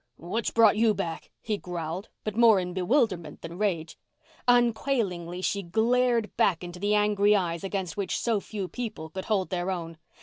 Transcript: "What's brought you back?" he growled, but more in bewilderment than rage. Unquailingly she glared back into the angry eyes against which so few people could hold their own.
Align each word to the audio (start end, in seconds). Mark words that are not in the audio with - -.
"What's 0.17 0.49
brought 0.49 0.77
you 0.77 0.95
back?" 0.95 1.29
he 1.43 1.59
growled, 1.59 2.09
but 2.23 2.35
more 2.35 2.59
in 2.59 2.73
bewilderment 2.73 3.43
than 3.43 3.59
rage. 3.59 3.99
Unquailingly 4.47 5.43
she 5.43 5.61
glared 5.61 6.35
back 6.37 6.63
into 6.63 6.79
the 6.79 6.95
angry 6.95 7.35
eyes 7.35 7.63
against 7.63 7.97
which 7.97 8.17
so 8.17 8.39
few 8.39 8.67
people 8.67 9.11
could 9.11 9.25
hold 9.25 9.51
their 9.51 9.69
own. 9.69 9.99